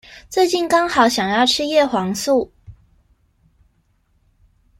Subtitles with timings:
[0.31, 2.51] 最近剛好想要吃葉黃素